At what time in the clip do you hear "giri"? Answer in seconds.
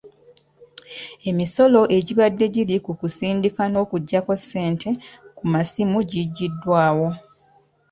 2.55-2.75